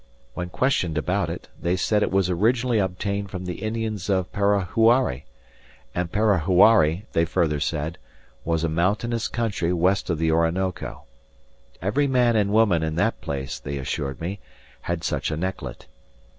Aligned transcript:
When 0.33 0.49
questioned 0.49 0.97
about 0.97 1.29
it, 1.29 1.47
they 1.61 1.75
said 1.75 2.01
it 2.01 2.09
was 2.11 2.27
originally 2.27 2.79
obtained 2.79 3.29
from 3.29 3.45
the 3.45 3.61
Indians 3.61 4.09
of 4.09 4.31
Parahuari, 4.31 5.25
and 5.93 6.11
Parahuari, 6.11 7.05
they 7.11 7.23
further 7.23 7.59
said, 7.59 7.99
was 8.43 8.63
a 8.63 8.67
mountainous 8.67 9.27
country 9.27 9.71
west 9.71 10.09
of 10.09 10.17
the 10.17 10.31
Orinoco. 10.31 11.03
Every 11.83 12.07
man 12.07 12.35
and 12.35 12.49
woman 12.51 12.81
in 12.81 12.95
that 12.95 13.21
place, 13.21 13.59
they 13.59 13.77
assured 13.77 14.19
me, 14.19 14.39
had 14.81 15.03
such 15.03 15.29
a 15.29 15.37
necklet. 15.37 15.85